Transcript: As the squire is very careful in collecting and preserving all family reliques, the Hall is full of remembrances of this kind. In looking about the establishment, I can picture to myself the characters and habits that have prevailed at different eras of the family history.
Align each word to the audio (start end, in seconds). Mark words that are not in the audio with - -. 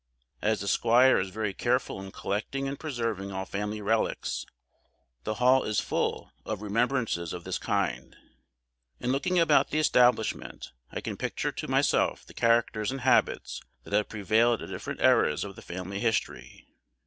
As 0.41 0.61
the 0.61 0.67
squire 0.67 1.19
is 1.19 1.29
very 1.29 1.53
careful 1.53 2.01
in 2.01 2.09
collecting 2.11 2.67
and 2.67 2.79
preserving 2.79 3.31
all 3.31 3.45
family 3.45 3.83
reliques, 3.83 4.47
the 5.25 5.35
Hall 5.35 5.63
is 5.63 5.79
full 5.79 6.31
of 6.43 6.63
remembrances 6.63 7.33
of 7.33 7.43
this 7.43 7.59
kind. 7.59 8.15
In 8.99 9.11
looking 9.11 9.37
about 9.37 9.69
the 9.69 9.77
establishment, 9.77 10.71
I 10.91 11.01
can 11.01 11.17
picture 11.17 11.51
to 11.51 11.67
myself 11.67 12.25
the 12.25 12.33
characters 12.33 12.91
and 12.91 13.01
habits 13.01 13.61
that 13.83 13.93
have 13.93 14.09
prevailed 14.09 14.63
at 14.63 14.69
different 14.69 15.01
eras 15.01 15.43
of 15.43 15.55
the 15.55 15.61
family 15.61 15.99
history. 15.99 16.67